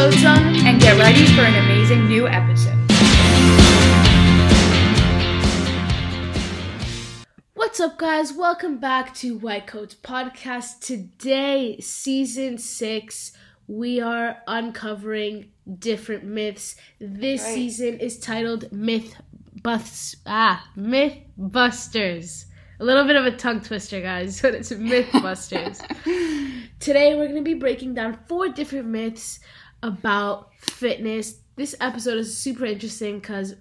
codes 0.00 0.24
on 0.24 0.56
and 0.66 0.80
get 0.80 0.98
ready 0.98 1.26
for 1.26 1.42
an 1.42 1.54
amazing 1.62 2.08
new 2.08 2.26
episode. 2.26 2.74
What's 7.52 7.80
up, 7.80 7.98
guys? 7.98 8.32
Welcome 8.32 8.78
back 8.78 9.12
to 9.16 9.36
White 9.36 9.66
Coats 9.66 9.94
Podcast. 9.94 10.80
Today, 10.80 11.78
season 11.80 12.56
six, 12.56 13.32
we 13.66 14.00
are 14.00 14.38
uncovering 14.46 15.50
different 15.78 16.24
myths. 16.24 16.76
This 16.98 17.42
right. 17.42 17.54
season 17.54 17.98
is 17.98 18.18
titled 18.18 18.72
Myth 18.72 19.14
Busts 19.62 20.16
ah 20.24 20.66
Myth 20.76 21.18
Busters. 21.36 22.46
A 22.78 22.84
little 22.84 23.04
bit 23.04 23.16
of 23.16 23.26
a 23.26 23.32
tongue 23.32 23.60
twister, 23.60 24.00
guys, 24.00 24.40
but 24.42 24.54
it's 24.54 24.72
Mythbusters. 24.72 25.78
Today 26.80 27.14
we're 27.16 27.28
gonna 27.28 27.42
be 27.42 27.52
breaking 27.52 27.92
down 27.92 28.18
four 28.26 28.48
different 28.48 28.86
myths 28.86 29.40
about 29.82 30.54
fitness. 30.58 31.40
This 31.56 31.74
episode 31.80 32.18
is 32.18 32.36
super 32.36 32.64
interesting 32.64 33.20
because 33.20 33.54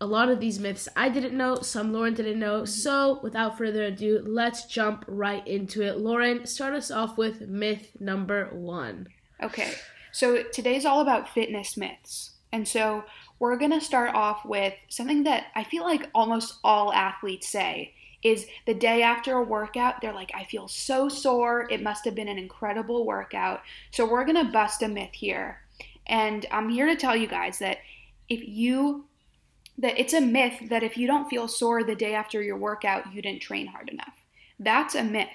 a 0.00 0.06
lot 0.06 0.28
of 0.28 0.40
these 0.40 0.58
myths 0.58 0.88
I 0.96 1.08
didn't 1.08 1.36
know, 1.36 1.56
some 1.56 1.92
Lauren 1.92 2.14
didn't 2.14 2.38
know. 2.38 2.64
So 2.64 3.20
without 3.22 3.56
further 3.56 3.84
ado, 3.84 4.22
let's 4.26 4.66
jump 4.66 5.04
right 5.06 5.46
into 5.46 5.82
it. 5.82 5.98
Lauren, 5.98 6.46
start 6.46 6.74
us 6.74 6.90
off 6.90 7.16
with 7.16 7.42
myth 7.42 7.90
number 8.00 8.48
one. 8.52 9.08
Okay, 9.42 9.72
so 10.10 10.42
today's 10.42 10.84
all 10.84 11.00
about 11.00 11.28
fitness 11.28 11.76
myths. 11.76 12.32
And 12.52 12.66
so 12.66 13.04
we're 13.38 13.56
to 13.70 13.80
start 13.80 14.14
off 14.14 14.44
with 14.44 14.74
something 14.88 15.22
that 15.24 15.46
I 15.54 15.64
feel 15.64 15.84
like 15.84 16.10
almost 16.14 16.58
all 16.62 16.92
athletes 16.92 17.48
say 17.48 17.94
is 18.22 18.46
the 18.66 18.74
day 18.74 19.02
after 19.02 19.36
a 19.36 19.42
workout, 19.42 20.00
they're 20.00 20.12
like, 20.12 20.30
I 20.34 20.44
feel 20.44 20.68
so 20.68 21.08
sore. 21.08 21.66
It 21.70 21.82
must 21.82 22.04
have 22.04 22.14
been 22.14 22.28
an 22.28 22.38
incredible 22.38 23.04
workout. 23.04 23.62
So 23.90 24.06
we're 24.06 24.24
going 24.24 24.44
to 24.44 24.52
bust 24.52 24.82
a 24.82 24.88
myth 24.88 25.12
here. 25.12 25.60
And 26.06 26.46
I'm 26.50 26.68
here 26.68 26.86
to 26.86 26.96
tell 26.96 27.16
you 27.16 27.26
guys 27.26 27.58
that 27.58 27.78
if 28.28 28.46
you 28.46 29.06
that 29.78 29.98
it's 29.98 30.12
a 30.12 30.20
myth 30.20 30.68
that 30.68 30.82
if 30.82 30.98
you 30.98 31.06
don't 31.06 31.30
feel 31.30 31.48
sore 31.48 31.82
the 31.82 31.94
day 31.94 32.14
after 32.14 32.42
your 32.42 32.58
workout, 32.58 33.12
you 33.12 33.22
didn't 33.22 33.40
train 33.40 33.66
hard 33.66 33.88
enough. 33.88 34.14
That's 34.58 34.94
a 34.94 35.02
myth. 35.02 35.28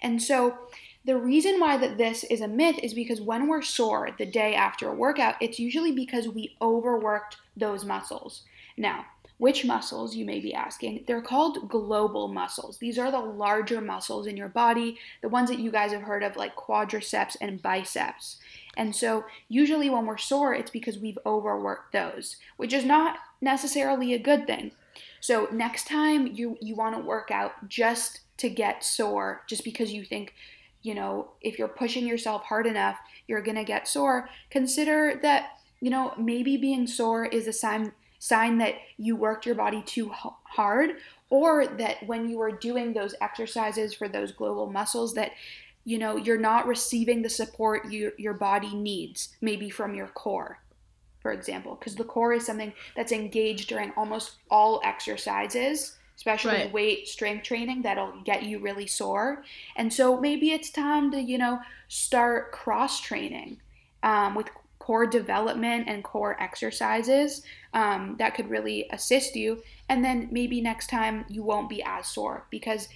And 0.00 0.22
so 0.22 0.56
the 1.04 1.16
reason 1.16 1.60
why 1.60 1.76
that 1.76 1.98
this 1.98 2.24
is 2.24 2.40
a 2.40 2.48
myth 2.48 2.78
is 2.82 2.94
because 2.94 3.20
when 3.20 3.48
we're 3.48 3.62
sore 3.62 4.10
the 4.18 4.26
day 4.26 4.54
after 4.54 4.88
a 4.88 4.94
workout, 4.94 5.36
it's 5.40 5.58
usually 5.58 5.92
because 5.92 6.28
we 6.28 6.56
overworked 6.60 7.36
those 7.56 7.84
muscles. 7.84 8.42
Now, 8.76 9.06
which 9.38 9.66
muscles, 9.66 10.16
you 10.16 10.24
may 10.24 10.40
be 10.40 10.54
asking? 10.54 11.04
They're 11.06 11.20
called 11.20 11.68
global 11.68 12.28
muscles. 12.28 12.78
These 12.78 12.98
are 12.98 13.10
the 13.10 13.18
larger 13.18 13.80
muscles 13.82 14.26
in 14.26 14.36
your 14.36 14.48
body, 14.48 14.98
the 15.20 15.28
ones 15.28 15.50
that 15.50 15.58
you 15.58 15.70
guys 15.70 15.92
have 15.92 16.02
heard 16.02 16.22
of, 16.22 16.36
like 16.36 16.56
quadriceps 16.56 17.36
and 17.40 17.60
biceps. 17.60 18.38
And 18.76 18.96
so, 18.96 19.24
usually 19.48 19.90
when 19.90 20.06
we're 20.06 20.16
sore, 20.16 20.54
it's 20.54 20.70
because 20.70 20.98
we've 20.98 21.18
overworked 21.26 21.92
those, 21.92 22.36
which 22.56 22.72
is 22.72 22.84
not 22.84 23.18
necessarily 23.40 24.14
a 24.14 24.18
good 24.18 24.46
thing. 24.46 24.72
So, 25.20 25.48
next 25.52 25.86
time 25.86 26.26
you, 26.26 26.56
you 26.60 26.74
want 26.74 26.96
to 26.96 27.02
work 27.02 27.30
out 27.30 27.68
just 27.68 28.20
to 28.38 28.48
get 28.48 28.84
sore, 28.84 29.42
just 29.46 29.64
because 29.64 29.92
you 29.92 30.04
think, 30.04 30.34
you 30.82 30.94
know, 30.94 31.28
if 31.42 31.58
you're 31.58 31.68
pushing 31.68 32.06
yourself 32.06 32.44
hard 32.44 32.66
enough, 32.66 32.96
you're 33.28 33.42
going 33.42 33.56
to 33.56 33.64
get 33.64 33.88
sore, 33.88 34.28
consider 34.50 35.18
that, 35.22 35.58
you 35.80 35.90
know, 35.90 36.14
maybe 36.18 36.56
being 36.56 36.86
sore 36.86 37.26
is 37.26 37.46
a 37.46 37.52
sign 37.52 37.92
sign 38.18 38.58
that 38.58 38.74
you 38.96 39.16
worked 39.16 39.46
your 39.46 39.54
body 39.54 39.82
too 39.82 40.10
hard 40.44 40.96
or 41.30 41.66
that 41.66 42.06
when 42.06 42.28
you 42.28 42.40
are 42.40 42.52
doing 42.52 42.92
those 42.92 43.14
exercises 43.20 43.94
for 43.94 44.08
those 44.08 44.32
global 44.32 44.66
muscles 44.66 45.14
that 45.14 45.32
you 45.84 45.98
know 45.98 46.16
you're 46.16 46.38
not 46.38 46.66
receiving 46.66 47.22
the 47.22 47.30
support 47.30 47.90
you, 47.90 48.12
your 48.18 48.34
body 48.34 48.74
needs 48.74 49.36
maybe 49.40 49.70
from 49.70 49.94
your 49.94 50.08
core 50.08 50.58
for 51.20 51.32
example 51.32 51.76
because 51.76 51.94
the 51.94 52.04
core 52.04 52.32
is 52.32 52.46
something 52.46 52.72
that's 52.94 53.12
engaged 53.12 53.68
during 53.68 53.92
almost 53.96 54.36
all 54.50 54.80
exercises 54.84 55.96
especially 56.16 56.52
right. 56.52 56.72
weight 56.72 57.06
strength 57.08 57.44
training 57.44 57.82
that'll 57.82 58.12
get 58.24 58.42
you 58.42 58.58
really 58.58 58.86
sore 58.86 59.44
and 59.76 59.92
so 59.92 60.20
maybe 60.20 60.50
it's 60.50 60.70
time 60.70 61.10
to 61.10 61.20
you 61.20 61.38
know 61.38 61.58
start 61.88 62.52
cross 62.52 63.00
training 63.00 63.58
um, 64.02 64.34
with 64.34 64.48
core 64.86 65.04
development 65.04 65.88
and 65.88 66.04
core 66.04 66.40
exercises 66.40 67.42
um, 67.74 68.14
that 68.20 68.36
could 68.36 68.48
really 68.48 68.86
assist 68.92 69.34
you. 69.34 69.60
And 69.88 70.04
then 70.04 70.28
maybe 70.30 70.60
next 70.60 70.86
time 70.88 71.24
you 71.28 71.42
won't 71.42 71.68
be 71.68 71.82
as 71.82 72.06
sore 72.06 72.46
because 72.50 72.88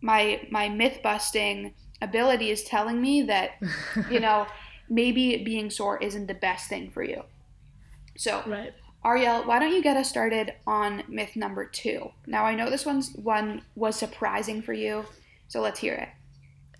my 0.00 0.40
my 0.50 0.70
myth 0.70 1.00
busting 1.02 1.74
ability 2.00 2.50
is 2.50 2.64
telling 2.64 3.02
me 3.02 3.20
that 3.20 3.50
you 4.10 4.18
know 4.18 4.46
maybe 4.88 5.44
being 5.44 5.68
sore 5.68 5.98
isn't 5.98 6.26
the 6.26 6.40
best 6.48 6.70
thing 6.70 6.90
for 6.90 7.02
you. 7.02 7.22
So 8.16 8.42
right. 8.46 8.72
Ariel, 9.04 9.42
why 9.44 9.58
don't 9.58 9.74
you 9.74 9.82
get 9.82 9.98
us 9.98 10.08
started 10.08 10.54
on 10.66 11.02
myth 11.06 11.36
number 11.36 11.66
two? 11.66 12.12
Now 12.26 12.44
I 12.46 12.54
know 12.54 12.70
this 12.70 12.86
one's 12.86 13.12
one 13.14 13.60
was 13.74 13.94
surprising 13.94 14.62
for 14.62 14.72
you, 14.72 15.04
so 15.48 15.60
let's 15.60 15.80
hear 15.80 15.94
it 15.94 16.08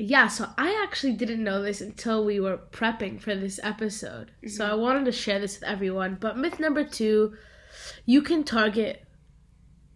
yeah, 0.00 0.28
so 0.28 0.49
I 0.56 0.83
actually 0.83 1.12
didn't 1.12 1.44
know 1.44 1.62
this 1.62 1.81
until 1.81 2.25
we 2.25 2.41
were 2.41 2.59
prepping 2.71 3.21
for 3.21 3.34
this 3.34 3.61
episode. 3.62 4.31
Mm-hmm. 4.38 4.49
So 4.49 4.66
I 4.66 4.75
wanted 4.75 5.05
to 5.05 5.12
share 5.12 5.38
this 5.38 5.61
with 5.61 5.69
everyone. 5.69 6.16
But 6.21 6.38
myth 6.38 6.59
number 6.59 6.84
two, 6.84 7.34
you 8.06 8.22
can 8.22 8.44
target 8.44 9.05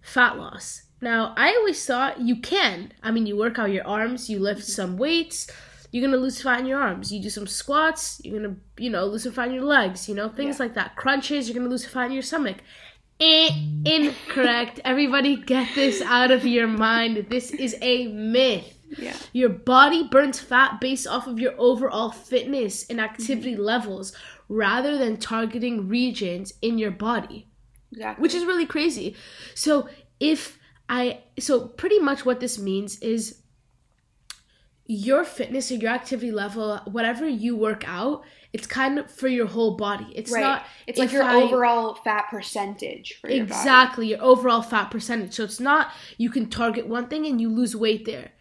fat 0.02 0.36
loss. 0.36 0.82
Now, 1.00 1.34
I 1.36 1.54
always 1.54 1.84
thought 1.84 2.20
you 2.20 2.40
can. 2.40 2.92
I 3.02 3.10
mean, 3.10 3.26
you 3.26 3.36
work 3.36 3.58
out 3.58 3.70
your 3.70 3.86
arms, 3.86 4.28
you 4.30 4.38
lift 4.38 4.62
mm-hmm. 4.62 4.72
some 4.72 4.96
weights, 4.96 5.48
you're 5.90 6.04
gonna 6.04 6.20
lose 6.20 6.42
fat 6.42 6.60
in 6.60 6.66
your 6.66 6.80
arms. 6.80 7.12
You 7.12 7.22
do 7.22 7.30
some 7.30 7.46
squats, 7.46 8.20
you're 8.24 8.40
gonna, 8.40 8.56
you 8.78 8.90
know, 8.90 9.06
lose 9.06 9.22
some 9.22 9.32
fat 9.32 9.48
in 9.48 9.54
your 9.54 9.64
legs, 9.64 10.08
you 10.08 10.14
know, 10.14 10.28
things 10.28 10.58
yeah. 10.58 10.64
like 10.64 10.74
that. 10.74 10.96
Crunches, 10.96 11.48
you're 11.48 11.56
gonna 11.56 11.70
lose 11.70 11.86
fat 11.86 12.06
in 12.06 12.12
your 12.12 12.22
stomach. 12.22 12.58
Eh, 13.20 13.50
incorrect. 13.84 14.80
Everybody 14.84 15.36
get 15.36 15.74
this 15.74 16.02
out 16.02 16.30
of 16.32 16.44
your 16.44 16.66
mind. 16.66 17.26
This 17.30 17.52
is 17.52 17.76
a 17.80 18.08
myth. 18.08 18.76
Yeah. 18.98 19.16
Your 19.32 19.48
body 19.48 20.08
burns 20.08 20.40
fat 20.40 20.80
based 20.80 21.06
off 21.06 21.26
of 21.26 21.38
your 21.38 21.54
overall 21.58 22.10
fitness 22.10 22.86
and 22.88 23.00
activity 23.00 23.54
mm-hmm. 23.54 23.62
levels 23.62 24.12
rather 24.48 24.98
than 24.98 25.16
targeting 25.16 25.88
regions 25.88 26.54
in 26.62 26.78
your 26.78 26.90
body. 26.90 27.46
Exactly. 27.92 28.22
Which 28.22 28.34
is 28.34 28.44
really 28.44 28.66
crazy. 28.66 29.16
So 29.54 29.88
if 30.20 30.58
I 30.88 31.20
so 31.38 31.66
pretty 31.66 31.98
much 31.98 32.24
what 32.24 32.40
this 32.40 32.58
means 32.58 32.98
is 32.98 33.40
your 34.86 35.24
fitness 35.24 35.70
or 35.70 35.76
your 35.76 35.90
activity 35.92 36.30
level, 36.30 36.78
whatever 36.84 37.26
you 37.26 37.56
work 37.56 37.84
out, 37.86 38.22
it's 38.52 38.66
kind 38.66 38.98
of 38.98 39.10
for 39.10 39.28
your 39.28 39.46
whole 39.46 39.76
body. 39.76 40.06
It's 40.14 40.30
right. 40.30 40.40
not. 40.40 40.66
It's 40.86 40.98
like 40.98 41.12
your 41.12 41.22
I, 41.22 41.34
overall 41.36 41.94
fat 41.94 42.26
percentage. 42.30 43.18
Your 43.24 43.32
exactly, 43.32 44.08
your 44.08 44.22
overall 44.22 44.62
fat 44.62 44.90
percentage. 44.90 45.32
So 45.32 45.44
it's 45.44 45.60
not 45.60 45.90
you 46.18 46.30
can 46.30 46.50
target 46.50 46.86
one 46.86 47.08
thing 47.08 47.26
and 47.26 47.40
you 47.40 47.48
lose 47.48 47.74
weight 47.74 48.04
there. 48.04 48.32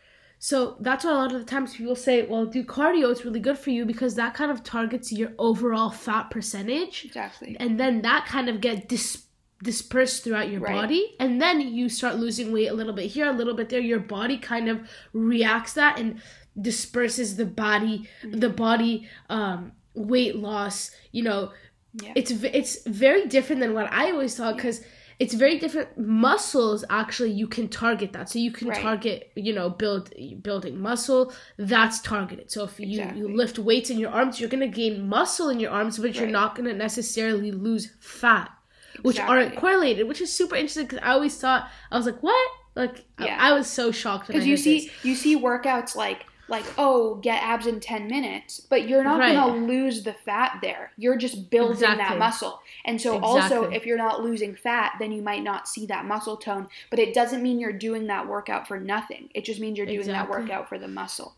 So 0.44 0.76
that's 0.82 1.06
why 1.06 1.12
a 1.12 1.14
lot 1.14 1.32
of 1.32 1.40
the 1.40 1.46
times 1.46 1.74
people 1.74 1.96
say, 1.96 2.24
well, 2.24 2.46
do 2.46 2.66
cardio, 2.66 3.10
it's 3.10 3.24
really 3.24 3.40
good 3.40 3.58
for 3.58 3.70
you 3.70 3.86
because 3.86 4.16
that 4.16 4.34
kind 4.34 4.52
of 4.52 4.62
targets 4.62 5.10
your 5.10 5.32
overall 5.40 5.90
fat 5.90 6.32
percentage. 6.32 7.06
Exactly. 7.06 7.56
And 7.62 7.80
then 7.80 8.02
that 8.02 8.26
kind 8.26 8.50
of 8.50 8.60
get 8.60 8.90
dis- 8.90 9.24
dispersed 9.64 10.26
throughout 10.26 10.50
your 10.50 10.60
right. 10.60 10.74
body. 10.74 11.16
And 11.18 11.42
then 11.42 11.62
you 11.62 11.88
start 11.88 12.18
losing 12.18 12.52
weight 12.52 12.68
a 12.68 12.74
little 12.74 12.92
bit 12.92 13.10
here, 13.10 13.30
a 13.30 13.32
little 13.32 13.54
bit 13.54 13.70
there. 13.70 13.80
Your 13.80 14.02
body 14.02 14.38
kind 14.38 14.68
of 14.68 14.82
reacts 15.14 15.76
that 15.76 15.98
and 15.98 16.22
disperses 16.60 17.38
the 17.38 17.46
body, 17.46 18.10
mm-hmm. 18.22 18.42
the 18.42 18.50
body 18.50 19.08
um, 19.30 19.72
weight 19.94 20.36
loss. 20.36 20.92
You 21.14 21.24
know, 21.24 21.54
yeah. 22.02 22.12
it's 22.18 22.32
it's 22.32 22.86
very 22.86 23.28
different 23.28 23.62
than 23.62 23.74
what 23.74 23.90
I 23.94 24.12
always 24.12 24.36
thought 24.36 24.58
because. 24.58 24.82
Yeah 24.82 24.88
it's 25.20 25.34
very 25.34 25.58
different 25.58 25.98
muscles 25.98 26.84
actually 26.90 27.32
you 27.32 27.48
can 27.48 27.68
target 27.68 28.14
that 28.14 28.30
so 28.30 28.40
you 28.40 28.52
can 28.52 28.68
right. 28.68 28.82
target 28.82 29.32
you 29.36 29.54
know 29.54 29.70
build 29.70 30.14
building 30.42 30.80
muscle 30.80 31.34
that's 31.58 32.00
targeted 32.02 32.52
so 32.52 32.64
if 32.64 32.80
you, 32.80 33.00
exactly. 33.00 33.20
you 33.20 33.36
lift 33.36 33.60
weights 33.60 33.90
in 33.90 34.00
your 34.00 34.12
arms 34.12 34.40
you're 34.40 34.50
going 34.50 34.60
to 34.60 34.68
gain 34.68 35.08
muscle 35.08 35.50
in 35.50 35.60
your 35.60 35.72
arms 35.72 35.98
but 35.98 36.06
right. 36.06 36.16
you're 36.16 36.28
not 36.28 36.56
going 36.56 36.68
to 36.68 36.76
necessarily 36.76 37.52
lose 37.52 37.92
fat 38.00 38.52
exactly. 38.90 39.02
which 39.04 39.20
aren't 39.20 39.56
correlated 39.56 40.08
which 40.08 40.22
is 40.22 40.32
super 40.32 40.56
interesting 40.56 40.86
because 40.86 41.00
i 41.04 41.12
always 41.12 41.38
thought 41.38 41.68
i 41.92 41.98
was 41.98 42.06
like 42.06 42.22
what 42.22 42.52
like 42.76 43.06
yeah. 43.20 43.38
I, 43.40 43.50
I 43.50 43.54
was 43.54 43.68
so 43.68 43.92
shocked 43.92 44.28
because 44.28 44.48
you 44.48 44.58
see 44.58 44.86
this. 44.86 45.06
you 45.06 45.16
see 45.16 45.38
workouts 45.38 45.96
like 45.96 46.26
like, 46.48 46.66
oh, 46.78 47.16
get 47.16 47.42
abs 47.42 47.68
in 47.68 47.80
10 47.80 48.08
minutes, 48.08 48.60
but 48.60 48.88
you're 48.88 49.04
not 49.04 49.20
right. 49.20 49.34
going 49.34 49.62
to 49.62 49.66
lose 49.66 50.04
the 50.04 50.14
fat 50.14 50.60
there. 50.62 50.92
You're 50.98 51.18
just 51.18 51.50
building 51.50 51.76
exactly. 51.76 52.04
that 52.04 52.18
muscle. 52.18 52.60
And 52.86 53.00
so, 53.00 53.16
exactly. 53.18 53.58
also, 53.58 53.72
if 53.72 53.86
you're 53.86 53.98
not 53.98 54.22
losing 54.22 54.56
fat, 54.56 54.94
then 55.00 55.12
you 55.12 55.22
might 55.22 55.44
not 55.44 55.68
see 55.68 55.86
that 55.86 56.06
muscle 56.06 56.38
tone, 56.38 56.68
but 56.90 57.00
it 57.00 57.14
doesn't 57.14 57.42
mean 57.42 57.60
you're 57.60 57.72
doing 57.72 58.08
that 58.08 58.28
workout 58.28 58.68
for 58.68 58.80
nothing. 58.80 59.30
It 59.34 59.46
just 59.46 59.60
means 59.60 59.78
you're 59.78 59.88
doing 59.88 60.00
exactly. 60.00 60.34
that 60.34 60.42
workout 60.42 60.70
for 60.70 60.78
the 60.78 60.88
muscle. 60.88 61.36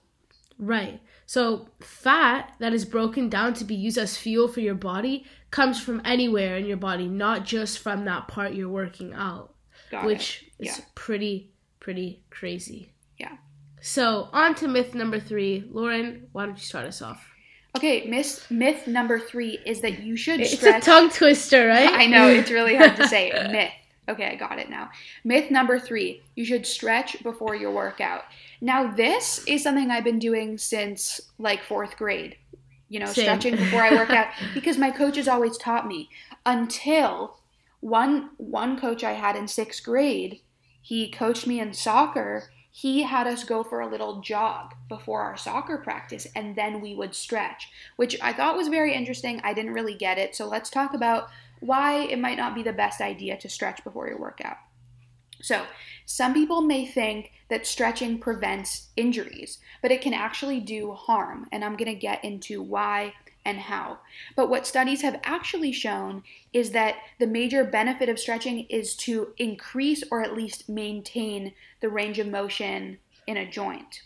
Right. 0.58 1.02
So, 1.26 1.68
fat 1.80 2.56
that 2.60 2.74
is 2.74 2.86
broken 2.86 3.30
down 3.30 3.54
to 3.56 3.66
be 3.66 3.76
used 3.76 3.98
as 3.98 4.18
fuel 4.18 4.48
for 4.48 4.62
your 4.62 4.76
body 4.76 5.26
comes 5.52 5.82
from 5.82 6.02
anywhere 6.06 6.58
in 6.58 6.66
your 6.66 6.78
body, 6.78 7.08
not 7.08 7.46
just 7.46 7.80
from 7.80 8.06
that 8.06 8.28
part 8.28 8.54
you're 8.54 8.70
working 8.70 9.14
out, 9.14 9.54
Got 9.92 10.06
which 10.06 10.46
it. 10.60 10.68
is 10.68 10.80
yeah. 10.80 10.86
pretty, 10.94 11.52
pretty 11.80 12.24
crazy. 12.30 12.92
Yeah. 13.18 13.38
So, 13.86 14.30
on 14.34 14.56
to 14.56 14.68
myth 14.68 14.96
number 14.96 15.20
three. 15.20 15.64
Lauren, 15.72 16.28
why 16.32 16.48
don't 16.48 16.58
you 16.58 16.64
start 16.64 16.88
us 16.88 17.04
off? 17.04 17.24
Okay, 17.78 18.08
myth 18.08 18.48
myth 18.50 18.88
number 18.88 19.20
three 19.20 19.60
is 19.64 19.82
that 19.82 20.02
you 20.02 20.18
should. 20.18 20.38
Stretch. 20.38 20.54
It's 20.54 20.60
stretch. 20.60 20.82
a 20.82 20.86
tongue 20.86 21.12
twister, 21.12 21.68
right? 21.68 21.94
I 21.94 22.08
know 22.08 22.28
it's 22.28 22.50
really 22.50 22.76
hard 22.76 22.96
to 22.96 23.08
say. 23.08 23.30
myth. 23.52 23.72
Okay, 24.10 24.26
I 24.26 24.36
got 24.38 24.58
it 24.58 24.72
now. 24.72 24.90
Myth 25.24 25.52
number 25.52 25.78
three: 25.78 26.24
you 26.36 26.46
should 26.46 26.66
stretch 26.66 27.22
before 27.22 27.54
your 27.54 27.72
workout. 27.72 28.24
Now, 28.60 28.92
this 28.92 29.44
is 29.46 29.62
something 29.62 29.92
I've 29.92 30.04
been 30.04 30.18
doing 30.18 30.58
since 30.58 31.22
like 31.38 31.62
fourth 31.62 31.96
grade. 31.96 32.38
You 32.90 33.02
know, 33.02 33.06
Same. 33.06 33.26
stretching 33.26 33.56
before 33.56 33.84
I 33.84 33.94
work 33.94 34.10
out 34.10 34.30
because 34.56 34.80
my 34.80 34.90
coaches 34.90 35.28
always 35.28 35.60
taught 35.60 35.88
me. 35.88 36.10
Until 36.44 37.38
one 37.82 38.32
one 38.38 38.80
coach 38.80 39.04
I 39.04 39.12
had 39.12 39.36
in 39.36 39.48
sixth 39.48 39.84
grade, 39.84 40.40
he 40.82 41.12
coached 41.12 41.46
me 41.46 41.60
in 41.60 41.72
soccer. 41.74 42.50
He 42.78 43.04
had 43.04 43.26
us 43.26 43.46
go 43.46 43.64
for 43.64 43.80
a 43.80 43.88
little 43.88 44.20
jog 44.20 44.76
before 44.90 45.22
our 45.22 45.38
soccer 45.38 45.78
practice, 45.78 46.28
and 46.36 46.58
then 46.58 46.82
we 46.82 46.94
would 46.94 47.16
stretch, 47.16 47.70
which 47.96 48.20
I 48.22 48.34
thought 48.34 48.58
was 48.58 48.68
very 48.68 48.94
interesting. 48.94 49.40
I 49.46 49.54
didn't 49.54 49.72
really 49.72 49.94
get 49.94 50.18
it, 50.18 50.36
so 50.36 50.46
let's 50.46 50.70
talk 50.70 50.94
about 50.94 51.30
why 51.62 52.02
it 52.02 52.20
might 52.20 52.38
not 52.38 52.54
be 52.54 52.64
the 52.64 52.74
best 52.74 53.00
idea 53.00 53.38
to 53.38 53.48
stretch 53.48 53.82
before 53.86 54.10
your 54.10 54.20
workout. 54.20 54.58
So, 55.42 55.66
some 56.06 56.34
people 56.34 56.60
may 56.60 56.86
think 56.86 57.32
that 57.48 57.66
stretching 57.66 58.20
prevents 58.20 58.90
injuries, 58.98 59.60
but 59.82 59.94
it 59.94 60.02
can 60.02 60.14
actually 60.14 60.60
do 60.60 60.92
harm, 60.92 61.48
and 61.54 61.64
I'm 61.64 61.78
going 61.78 61.94
to 61.94 61.98
get 61.98 62.26
into 62.26 62.62
why 62.62 63.14
and 63.46 63.60
how. 63.60 64.00
But 64.36 64.50
what 64.50 64.68
studies 64.68 65.04
have 65.04 65.20
actually 65.24 65.72
shown 65.72 66.24
is 66.52 66.72
that 66.72 66.96
the 67.20 67.28
major 67.28 67.64
benefit 67.64 68.10
of 68.10 68.20
stretching 68.20 68.66
is 68.70 68.96
to 68.98 69.34
increase 69.38 70.04
or 70.12 70.22
at 70.22 70.36
least 70.36 70.68
maintain 70.68 71.54
the 71.80 71.90
range 71.90 72.20
of 72.20 72.28
motion 72.28 72.98
in 73.28 73.38
a 73.38 73.50
joint. 73.50 74.02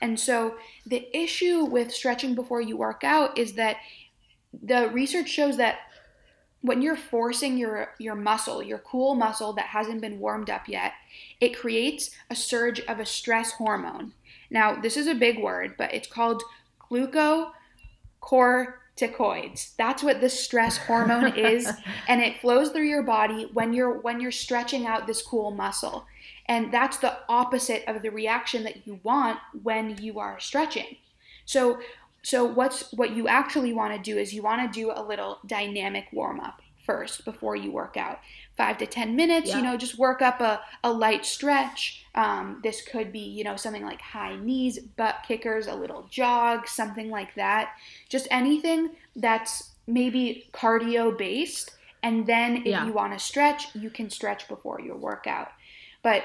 And 0.00 0.18
so, 0.18 0.56
the 0.86 1.08
issue 1.16 1.64
with 1.64 1.92
stretching 1.92 2.34
before 2.34 2.60
you 2.60 2.76
work 2.76 3.02
out 3.04 3.36
is 3.36 3.54
that 3.54 3.76
the 4.62 4.88
research 4.88 5.28
shows 5.28 5.56
that 5.56 5.78
when 6.60 6.82
you're 6.82 6.96
forcing 6.96 7.56
your 7.56 7.94
your 7.98 8.14
muscle, 8.14 8.62
your 8.62 8.78
cool 8.78 9.14
muscle 9.14 9.52
that 9.54 9.66
hasn't 9.66 10.00
been 10.00 10.20
warmed 10.20 10.50
up 10.50 10.68
yet, 10.68 10.92
it 11.40 11.58
creates 11.58 12.10
a 12.30 12.36
surge 12.36 12.80
of 12.80 13.00
a 13.00 13.06
stress 13.06 13.52
hormone. 13.52 14.12
Now, 14.50 14.80
this 14.80 14.96
is 14.96 15.06
a 15.06 15.14
big 15.14 15.40
word, 15.40 15.74
but 15.76 15.92
it's 15.92 16.08
called 16.08 16.42
glucocorticoids. 18.20 19.76
That's 19.76 20.02
what 20.02 20.20
the 20.20 20.28
stress 20.28 20.76
hormone 20.78 21.36
is, 21.36 21.70
and 22.08 22.20
it 22.20 22.40
flows 22.40 22.70
through 22.70 22.88
your 22.88 23.02
body 23.02 23.48
when 23.52 23.72
you're 23.72 24.00
when 24.00 24.20
you're 24.20 24.32
stretching 24.32 24.86
out 24.86 25.06
this 25.06 25.22
cool 25.22 25.50
muscle. 25.50 26.06
And 26.46 26.72
that's 26.72 26.96
the 26.98 27.18
opposite 27.28 27.84
of 27.86 28.02
the 28.02 28.10
reaction 28.10 28.64
that 28.64 28.86
you 28.86 29.00
want 29.02 29.38
when 29.62 29.98
you 29.98 30.18
are 30.18 30.40
stretching. 30.40 30.96
So 31.44 31.78
so 32.22 32.44
what's 32.44 32.92
what 32.92 33.10
you 33.10 33.28
actually 33.28 33.72
want 33.72 33.94
to 33.94 34.10
do 34.10 34.18
is 34.18 34.32
you 34.32 34.42
want 34.42 34.72
to 34.72 34.80
do 34.80 34.92
a 34.94 35.02
little 35.02 35.38
dynamic 35.46 36.06
warm 36.12 36.40
up 36.40 36.62
first 36.88 37.24
before 37.26 37.54
you 37.54 37.70
work 37.70 37.98
out. 37.98 38.18
Five 38.56 38.78
to 38.78 38.86
ten 38.86 39.14
minutes, 39.14 39.50
Yeah. 39.50 39.58
you 39.58 39.62
know, 39.62 39.76
just 39.76 39.98
work 39.98 40.22
up 40.22 40.40
a, 40.40 40.60
a 40.82 40.90
light 40.90 41.26
stretch. 41.26 42.04
Um, 42.14 42.60
this 42.62 42.80
could 42.80 43.12
be, 43.12 43.20
you 43.20 43.44
know, 43.44 43.56
something 43.56 43.84
like 43.84 44.00
high 44.00 44.36
knees, 44.36 44.78
butt 44.78 45.16
kickers, 45.28 45.66
a 45.66 45.74
little 45.74 46.08
jog, 46.10 46.66
something 46.66 47.10
like 47.10 47.34
that. 47.34 47.74
Just 48.08 48.26
anything 48.30 48.92
that's 49.14 49.72
maybe 49.86 50.48
cardio 50.52 51.16
based. 51.16 51.72
And 52.02 52.26
then 52.26 52.56
if 52.58 52.66
Yeah. 52.66 52.86
you 52.86 52.92
want 52.94 53.12
to 53.12 53.18
stretch, 53.18 53.74
you 53.74 53.90
can 53.90 54.08
stretch 54.08 54.48
before 54.48 54.80
your 54.80 54.96
workout. 54.96 55.52
But 56.02 56.24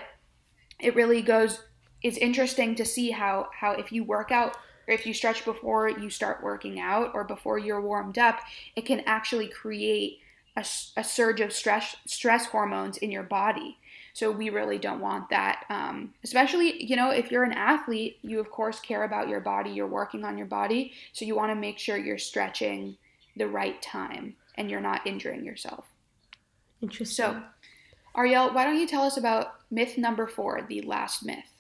it 0.79 0.95
really 0.95 1.21
goes 1.21 1.61
it's 2.01 2.17
interesting 2.17 2.75
to 2.75 2.85
see 2.85 3.11
how 3.11 3.49
how 3.59 3.71
if 3.73 3.91
you 3.91 4.03
work 4.03 4.31
out 4.31 4.55
or 4.87 4.93
if 4.93 5.05
you 5.05 5.13
stretch 5.13 5.45
before 5.45 5.87
you 5.89 6.09
start 6.09 6.43
working 6.43 6.79
out 6.79 7.11
or 7.13 7.23
before 7.23 7.57
you're 7.57 7.79
warmed 7.81 8.17
up 8.17 8.39
it 8.75 8.85
can 8.85 8.99
actually 9.05 9.47
create 9.47 10.19
a, 10.55 10.65
a 10.97 11.03
surge 11.03 11.41
of 11.41 11.51
stress 11.51 11.95
stress 12.05 12.45
hormones 12.47 12.97
in 12.97 13.11
your 13.11 13.23
body 13.23 13.77
so 14.13 14.29
we 14.29 14.49
really 14.49 14.77
don't 14.77 15.01
want 15.01 15.29
that 15.29 15.65
um, 15.69 16.13
especially 16.23 16.83
you 16.83 16.95
know 16.95 17.09
if 17.09 17.31
you're 17.31 17.43
an 17.43 17.53
athlete 17.53 18.17
you 18.21 18.39
of 18.39 18.51
course 18.51 18.79
care 18.79 19.03
about 19.03 19.27
your 19.27 19.39
body 19.39 19.71
you're 19.71 19.87
working 19.87 20.23
on 20.23 20.37
your 20.37 20.47
body 20.47 20.93
so 21.13 21.25
you 21.25 21.35
want 21.35 21.51
to 21.51 21.55
make 21.55 21.79
sure 21.79 21.97
you're 21.97 22.17
stretching 22.17 22.95
the 23.37 23.47
right 23.47 23.81
time 23.81 24.35
and 24.55 24.69
you're 24.69 24.81
not 24.81 25.05
injuring 25.07 25.43
yourself 25.43 25.85
Interesting. 26.81 27.25
so 27.25 27.41
ariel 28.15 28.53
why 28.53 28.63
don't 28.63 28.77
you 28.77 28.87
tell 28.87 29.03
us 29.03 29.17
about 29.17 29.55
myth 29.71 29.97
number 29.97 30.27
four 30.27 30.61
the 30.67 30.81
last 30.81 31.25
myth 31.25 31.53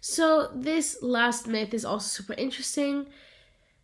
So 0.00 0.50
this 0.54 1.02
last 1.02 1.46
myth 1.46 1.74
is 1.74 1.84
also 1.84 2.06
super 2.06 2.34
interesting. 2.34 3.06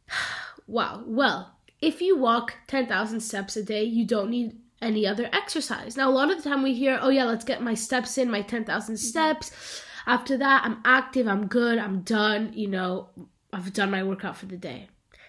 wow. 0.66 1.02
Well, 1.06 1.55
if 1.80 2.00
you 2.00 2.16
walk 2.16 2.54
10,000 2.66 3.20
steps 3.20 3.56
a 3.56 3.62
day, 3.62 3.84
you 3.84 4.04
don't 4.06 4.30
need 4.30 4.56
any 4.82 5.06
other 5.06 5.28
exercise. 5.32 5.96
Now, 5.96 6.08
a 6.10 6.12
lot 6.12 6.30
of 6.30 6.42
the 6.42 6.48
time 6.48 6.62
we 6.62 6.74
hear, 6.74 6.98
oh, 7.00 7.08
yeah, 7.08 7.24
let's 7.24 7.44
get 7.44 7.62
my 7.62 7.74
steps 7.74 8.18
in, 8.18 8.30
my 8.30 8.42
10,000 8.42 8.96
steps. 8.96 9.82
After 10.06 10.36
that, 10.36 10.62
I'm 10.64 10.80
active, 10.84 11.26
I'm 11.26 11.46
good, 11.46 11.78
I'm 11.78 12.00
done, 12.02 12.52
you 12.54 12.68
know, 12.68 13.08
I've 13.52 13.72
done 13.72 13.90
my 13.90 14.02
workout 14.02 14.36
for 14.36 14.46
the 14.46 14.56
day. 14.56 14.88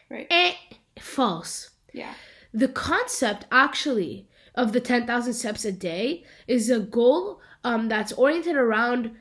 right 0.09 0.27
Eh, 0.29 0.53
false. 0.99 1.71
yeah 1.93 2.13
The 2.53 2.67
concept 2.67 3.45
actually 3.51 4.27
of 4.55 4.73
the 4.73 4.81
10,000 4.81 5.33
steps 5.33 5.65
a 5.65 5.71
day 5.71 6.23
is 6.47 6.69
a 6.69 6.79
goal 6.79 7.39
um, 7.63 7.87
that's 7.89 8.11
oriented 8.13 8.55
around 8.55 9.11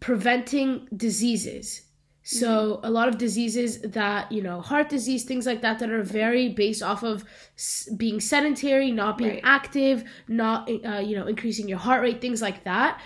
preventing 0.00 0.88
diseases. 0.96 1.82
So 2.24 2.80
a 2.84 2.90
lot 2.90 3.08
of 3.08 3.18
diseases 3.18 3.80
that 3.80 4.30
you 4.30 4.42
know, 4.42 4.60
heart 4.60 4.88
disease, 4.88 5.24
things 5.24 5.44
like 5.46 5.62
that, 5.62 5.78
that 5.80 5.90
are 5.90 6.02
very 6.02 6.50
based 6.50 6.82
off 6.82 7.02
of 7.02 7.24
being 7.96 8.20
sedentary, 8.20 8.90
not 8.92 9.18
being 9.18 9.30
Right. 9.30 9.40
active, 9.44 10.04
not 10.28 10.68
uh, 10.70 10.98
you 10.98 11.16
know, 11.16 11.26
increasing 11.26 11.68
your 11.68 11.78
heart 11.78 12.02
rate, 12.02 12.20
things 12.20 12.40
like 12.40 12.64
that. 12.64 13.00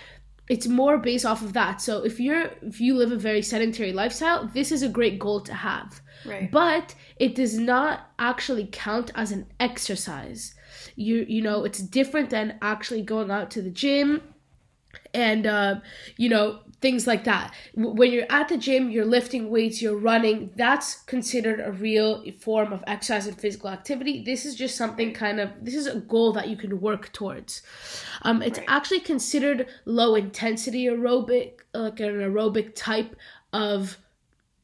It's 0.49 0.67
more 0.67 0.97
based 0.97 1.25
off 1.25 1.41
of 1.41 1.53
that. 1.53 1.81
So 1.81 2.05
if 2.05 2.19
you're 2.19 2.51
if 2.61 2.79
you 2.79 2.95
live 2.95 3.11
a 3.11 3.17
very 3.17 3.41
sedentary 3.41 3.91
lifestyle, 3.91 4.47
this 4.47 4.71
is 4.71 4.81
a 4.83 4.89
great 4.89 5.19
goal 5.19 5.41
to 5.41 5.53
have 5.53 6.01
right 6.25 6.49
but 6.51 6.95
it 7.17 7.35
does 7.35 7.57
not 7.59 8.09
actually 8.17 8.67
count 8.71 9.11
as 9.13 9.31
an 9.31 9.45
exercise 9.59 10.55
you 10.95 11.23
you 11.29 11.43
know 11.43 11.63
it's 11.63 11.77
different 11.79 12.31
than 12.31 12.57
actually 12.61 13.03
going 13.03 13.29
out 13.29 13.51
to 13.51 13.61
the 13.61 13.69
gym 13.69 14.19
and 15.13 15.45
uh, 15.45 15.75
you 16.17 16.27
know 16.27 16.59
things 16.79 17.07
like 17.07 17.23
that. 17.23 17.53
When 17.73 18.11
you're 18.11 18.31
at 18.31 18.49
the 18.49 18.57
gym 18.57 18.89
you're 18.91 19.05
lifting 19.05 19.49
weights 19.49 19.81
you're 19.81 19.97
running 19.97 20.51
that's 20.55 20.95
considered 21.03 21.59
a 21.59 21.71
real 21.71 22.23
form 22.39 22.71
of 22.71 22.83
exercise 22.85 23.25
and 23.27 23.39
physical 23.39 23.69
activity. 23.69 24.23
This 24.23 24.45
is 24.45 24.55
just 24.55 24.75
something 24.75 25.13
kind 25.13 25.39
of 25.39 25.49
this 25.61 25.75
is 25.75 25.87
a 25.87 25.99
goal 25.99 26.33
that 26.33 26.49
you 26.49 26.55
can 26.57 26.79
work 26.79 27.11
towards. 27.13 27.61
Um, 28.21 28.41
it's 28.41 28.59
Right. 28.59 28.67
actually 28.69 28.99
considered 28.99 29.67
low 29.85 30.15
intensity 30.15 30.85
aerobic 30.85 31.59
like 31.73 31.99
an 31.99 32.09
aerobic 32.09 32.75
type 32.75 33.15
of 33.53 33.97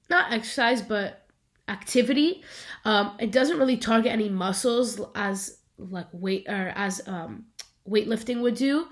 not 0.09 0.31
exercise 0.31 0.81
but 0.81 1.25
activity. 1.67 2.43
Um 2.85 3.15
it 3.19 3.31
doesn't 3.31 3.57
really 3.57 3.77
target 3.77 4.11
any 4.11 4.29
muscles 4.29 5.01
as 5.15 5.59
like 5.77 6.07
weight 6.11 6.45
or 6.47 6.71
as 6.75 7.01
um 7.07 7.45
weightlifting 7.89 8.41
would 8.41 8.55
do. 8.55 8.87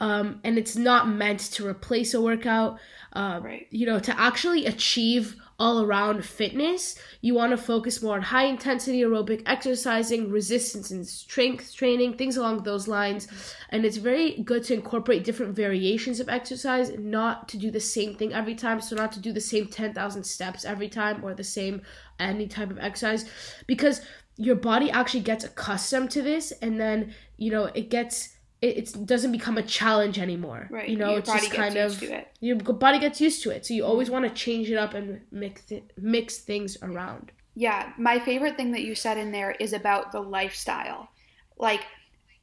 Um 0.00 0.40
and 0.44 0.58
it's 0.58 0.76
not 0.76 1.08
meant 1.08 1.40
to 1.52 1.66
replace 1.66 2.14
a 2.14 2.20
workout. 2.20 2.78
Um 3.12 3.42
Right. 3.42 3.66
you 3.70 3.86
know 3.86 3.98
to 3.98 4.20
actually 4.20 4.66
achieve 4.66 5.36
all 5.56 5.84
around 5.84 6.24
fitness 6.24 6.98
you 7.20 7.32
want 7.32 7.52
to 7.52 7.56
focus 7.56 8.02
more 8.02 8.16
on 8.16 8.22
high 8.22 8.44
intensity 8.46 9.00
aerobic 9.02 9.40
exercising 9.46 10.28
resistance 10.28 10.90
and 10.90 11.06
strength 11.06 11.72
training 11.74 12.16
things 12.16 12.36
along 12.36 12.64
those 12.64 12.88
lines. 12.88 13.28
And 13.70 13.84
it's 13.84 13.96
very 13.96 14.42
good 14.42 14.64
to 14.64 14.74
incorporate 14.74 15.24
different 15.24 15.54
variations 15.54 16.20
of 16.20 16.28
exercise 16.28 16.90
not 16.98 17.48
to 17.50 17.56
do 17.56 17.70
the 17.70 17.80
same 17.80 18.14
thing 18.16 18.32
every 18.32 18.54
time. 18.54 18.80
So 18.80 18.96
not 18.96 19.12
to 19.12 19.20
do 19.20 19.32
the 19.32 19.40
same 19.40 19.66
10,000 19.68 20.24
steps 20.24 20.64
every 20.64 20.88
time 20.88 21.24
or 21.24 21.34
the 21.34 21.44
same 21.44 21.82
any 22.18 22.46
type 22.46 22.70
of 22.70 22.78
exercise 22.78 23.24
because 23.66 24.00
your 24.36 24.56
body 24.56 24.90
actually 24.90 25.20
gets 25.20 25.44
accustomed 25.44 26.10
to 26.10 26.22
this. 26.22 26.52
And 26.62 26.80
then 26.80 27.14
you 27.36 27.50
know 27.50 27.66
it 27.66 27.90
gets 27.90 28.33
it, 28.64 28.94
it 28.96 29.06
doesn't 29.06 29.32
become 29.32 29.56
a 29.58 29.62
challenge 29.62 30.18
anymore 30.18 30.62
Right. 30.70 30.88
you 30.88 30.96
know 30.96 31.10
Your 31.10 31.18
it's 31.20 31.32
just 31.32 31.50
kind 31.50 31.74
used 31.74 32.02
of 32.02 32.08
to 32.08 32.14
it. 32.18 32.28
your 32.40 32.56
body 32.56 32.98
gets 32.98 33.20
used 33.20 33.42
to 33.44 33.50
it 33.50 33.66
so 33.66 33.74
you 33.74 33.84
always 33.84 34.10
want 34.10 34.24
to 34.28 34.30
change 34.44 34.70
it 34.70 34.76
up 34.84 34.94
and 34.94 35.20
mix 35.30 35.70
it, 35.70 35.84
mix 35.96 36.38
things 36.38 36.76
around 36.82 37.32
Yeah, 37.54 37.92
my 37.98 38.18
favorite 38.18 38.56
thing 38.56 38.72
that 38.72 38.82
you 38.82 38.94
said 38.94 39.16
in 39.18 39.30
there 39.30 39.52
is 39.60 39.72
about 39.72 40.10
the 40.12 40.20
lifestyle. 40.20 41.08
Like 41.56 41.82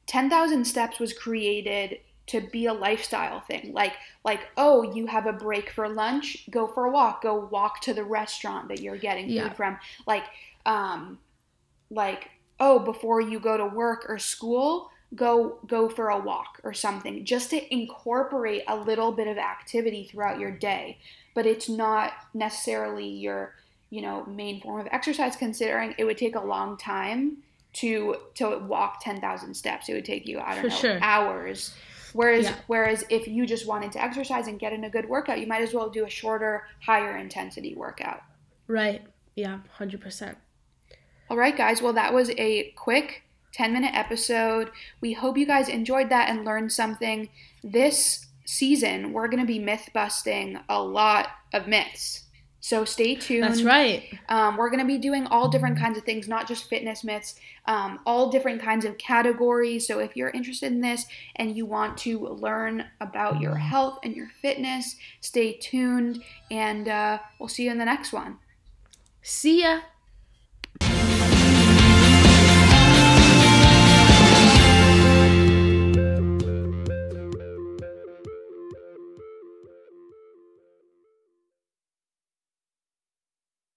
10,000 0.08 0.66
steps 0.66 1.00
was 1.00 1.14
created 1.14 2.00
to 2.28 2.40
be 2.40 2.66
a 2.68 2.74
lifestyle 2.74 3.42
thing. 3.42 3.72
Like 3.74 3.94
like 4.24 4.42
oh, 4.58 4.94
you 4.96 5.08
have 5.08 5.26
a 5.28 5.34
break 5.34 5.70
for 5.72 5.90
lunch, 5.90 6.48
go 6.50 6.68
for 6.68 6.86
a 6.86 6.92
walk, 6.92 7.24
go 7.24 7.36
walk 7.52 7.82
to 7.82 7.94
the 7.94 8.04
restaurant 8.06 8.70
that 8.70 8.80
you're 8.82 8.98
getting 8.98 9.30
Yeah. 9.30 9.50
food 9.50 9.58
from. 9.58 9.80
Like 10.08 10.26
um 10.66 11.20
like 11.90 12.30
oh, 12.60 12.80
before 12.80 13.20
you 13.22 13.40
go 13.40 13.58
to 13.58 13.66
work 13.66 14.06
or 14.08 14.20
school, 14.20 14.91
go 15.16 15.60
go 15.68 15.90
for 15.90 16.10
a 16.10 16.20
walk 16.20 16.60
or 16.64 16.74
something 16.74 17.26
just 17.26 17.50
to 17.50 17.74
incorporate 17.74 18.64
a 18.68 18.76
little 18.76 19.12
bit 19.12 19.28
of 19.28 19.38
activity 19.38 20.08
throughout 20.10 20.40
your 20.40 20.52
day. 20.52 20.98
But 21.36 21.46
it's 21.46 21.68
not 21.70 22.14
necessarily 22.34 23.08
your 23.08 23.56
you 23.94 24.02
know, 24.02 24.26
main 24.26 24.62
form 24.62 24.80
of 24.80 24.88
exercise, 24.90 25.36
considering 25.36 25.94
it 25.98 26.06
would 26.06 26.18
take 26.18 26.36
a 26.36 26.42
long 26.42 26.78
time 26.78 27.38
to 27.74 28.16
to 28.36 28.58
walk 28.60 29.04
10,000 29.04 29.54
steps. 29.54 29.90
It 29.90 29.94
would 29.94 30.06
take 30.06 30.26
you, 30.26 30.40
I 30.40 30.54
don't 30.56 30.64
For 30.64 30.70
know, 30.70 30.76
sure. 30.76 31.00
hours. 31.02 31.74
Whereas 32.14 32.46
Yeah. 32.46 32.56
whereas 32.68 33.04
if 33.10 33.28
you 33.28 33.46
just 33.46 33.68
wanted 33.68 33.92
to 33.94 34.02
exercise 34.02 34.48
and 34.48 34.58
get 34.58 34.72
in 34.72 34.86
a 34.86 34.90
good 34.90 35.10
workout, 35.10 35.42
you 35.42 35.48
might 35.48 35.62
as 35.62 35.74
well 35.74 35.90
do 35.90 36.06
a 36.06 36.10
shorter, 36.10 36.64
higher 36.86 37.18
intensity 37.18 37.76
workout. 37.76 38.22
Right. 38.68 39.02
Yeah, 39.36 39.60
100%. 39.78 40.36
All 41.30 41.36
right, 41.38 41.56
guys. 41.56 41.82
Well, 41.82 41.94
that 41.94 42.14
was 42.14 42.30
a 42.38 42.72
quick 42.78 43.24
10 43.54 43.74
minute 43.74 43.94
episode. 43.94 44.72
We 45.02 45.14
hope 45.14 45.38
you 45.38 45.46
guys 45.46 45.70
enjoyed 45.70 46.10
that 46.10 46.30
and 46.30 46.46
learned 46.46 46.72
something. 46.72 47.30
This 47.64 48.28
season, 48.46 49.14
we're 49.14 49.28
going 49.28 49.40
to 49.42 49.48
be 49.48 49.60
myth 49.60 49.90
busting 49.94 50.60
a 50.70 50.82
lot 50.82 51.30
of 51.54 51.68
myths. 51.68 52.24
So 52.64 52.86
stay 52.86 53.16
tuned. 53.16 53.44
That's 53.44 53.64
right. 53.64 54.04
Um, 54.30 54.56
we're 54.56 54.70
going 54.70 54.82
to 54.82 54.86
be 54.86 55.00
doing 55.00 55.26
all 55.28 55.50
different 55.50 55.80
kinds 55.80 55.98
of 55.98 56.04
things, 56.04 56.28
not 56.28 56.48
just 56.48 56.70
fitness 56.70 57.04
myths, 57.04 57.36
um, 57.66 58.00
all 58.06 58.30
different 58.30 58.62
kinds 58.62 58.86
of 58.86 59.00
categories. 59.00 59.88
So 59.88 59.98
if 59.98 60.16
you're 60.16 60.30
interested 60.30 60.72
in 60.72 60.80
this 60.80 61.08
and 61.38 61.58
you 61.58 61.66
want 61.66 61.98
to 62.00 62.20
learn 62.20 62.86
about 63.02 63.42
your 63.42 63.56
health 63.56 63.98
and 64.04 64.16
your 64.16 64.28
fitness, 64.44 64.96
stay 65.22 65.54
tuned 65.54 66.24
and 66.52 66.88
uh, 66.88 67.18
we'll 67.40 67.50
see 67.50 67.66
you 67.66 67.72
in 67.72 67.80
the 67.80 67.86
next 67.86 68.14
one. 68.14 68.38
See 69.24 69.64
ya. 69.64 69.80